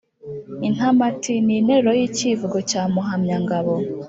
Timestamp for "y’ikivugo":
1.99-2.57